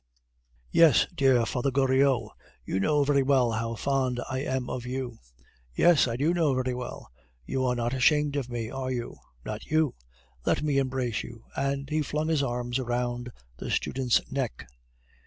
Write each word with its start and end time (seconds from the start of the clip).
"Yes, 0.71 1.05
dear 1.13 1.45
Father 1.45 1.69
Goriot; 1.69 2.31
you 2.65 2.79
know 2.79 3.03
very 3.03 3.21
well 3.21 3.51
how 3.51 3.75
fond 3.75 4.19
I 4.27 4.39
am 4.39 4.67
of 4.67 4.83
you" 4.83 5.19
"Yes, 5.75 6.07
I 6.07 6.15
do 6.15 6.33
know 6.33 6.55
very 6.55 6.73
well. 6.73 7.11
You 7.45 7.63
are 7.67 7.75
not 7.75 7.93
ashamed 7.93 8.35
of 8.35 8.49
me, 8.49 8.71
are 8.71 8.89
you? 8.89 9.17
Not 9.45 9.67
you! 9.67 9.93
Let 10.43 10.63
me 10.63 10.79
embrace 10.79 11.21
you," 11.21 11.43
and 11.55 11.87
he 11.87 12.01
flung 12.01 12.29
his 12.29 12.41
arms 12.41 12.79
around 12.79 13.31
the 13.57 13.69
student's 13.69 14.19
neck. 14.31 14.65